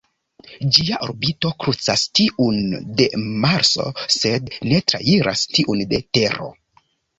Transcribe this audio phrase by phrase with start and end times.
[0.77, 2.57] Ĝia orbito krucas tiun
[3.03, 3.07] de
[3.45, 6.53] Marso sed ne trairas tiun de Tero.